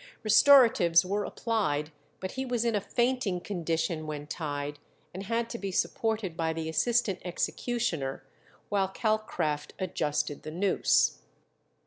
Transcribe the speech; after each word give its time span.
Restoratives 0.23 1.05
were 1.05 1.25
applied, 1.25 1.91
but 2.19 2.31
he 2.31 2.43
was 2.43 2.65
in 2.65 2.73
a 2.73 2.81
fainting 2.81 3.39
condition 3.39 4.07
when 4.07 4.25
tied, 4.25 4.79
and 5.13 5.27
had 5.27 5.47
to 5.51 5.59
be 5.59 5.71
supported 5.71 6.35
by 6.35 6.53
the 6.53 6.67
assistant 6.67 7.19
executioner 7.23 8.23
while 8.69 8.87
Calcraft 8.87 9.73
adjusted 9.77 10.41
the 10.41 10.49
noose. 10.49 11.19